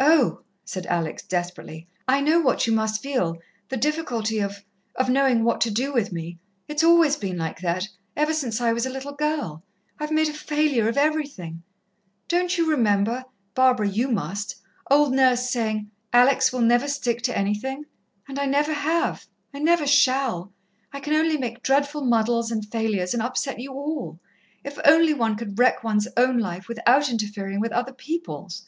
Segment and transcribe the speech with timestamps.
[0.00, 3.38] "Oh," said Alex desperately, "I know what you must feel
[3.70, 4.62] the difficulty of
[4.96, 6.38] of knowing what to do with me.
[6.68, 9.62] It's always been like that, ever since I was a little girl.
[9.98, 11.62] I've made a failure of everything.
[12.28, 13.24] Don't you remember
[13.54, 14.56] Barbara, you must
[14.90, 17.86] old Nurse saying, 'Alex will never stick to anything'?
[18.28, 20.52] And I never have, I never shall.
[20.92, 24.20] I can only make dreadful muddles and failures, and upset you all.
[24.64, 28.66] If only one could wreck one's own life without interfering with other people's!"